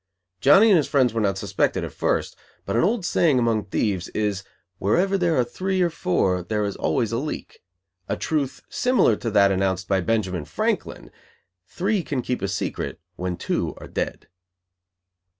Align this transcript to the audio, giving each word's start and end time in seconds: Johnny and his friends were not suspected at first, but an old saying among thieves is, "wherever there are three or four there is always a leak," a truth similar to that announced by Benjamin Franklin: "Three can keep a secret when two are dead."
Johnny 0.39 0.69
and 0.71 0.77
his 0.77 0.87
friends 0.87 1.13
were 1.13 1.21
not 1.21 1.37
suspected 1.37 1.83
at 1.83 1.93
first, 1.93 2.35
but 2.65 2.75
an 2.75 2.83
old 2.83 3.05
saying 3.05 3.37
among 3.37 3.63
thieves 3.65 4.07
is, 4.15 4.43
"wherever 4.79 5.15
there 5.15 5.37
are 5.37 5.43
three 5.43 5.79
or 5.79 5.91
four 5.91 6.41
there 6.41 6.63
is 6.65 6.75
always 6.75 7.11
a 7.11 7.19
leak," 7.19 7.59
a 8.09 8.17
truth 8.17 8.63
similar 8.67 9.15
to 9.15 9.29
that 9.29 9.51
announced 9.51 9.87
by 9.87 10.01
Benjamin 10.01 10.43
Franklin: 10.45 11.11
"Three 11.67 12.01
can 12.01 12.23
keep 12.23 12.41
a 12.41 12.47
secret 12.47 12.99
when 13.15 13.37
two 13.37 13.75
are 13.77 13.87
dead." 13.87 14.27